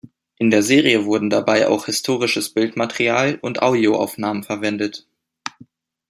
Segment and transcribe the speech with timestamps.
[0.39, 5.05] In der Serie wurden dabei auch historisches Bildmaterial und Audioaufnahmen verwendet.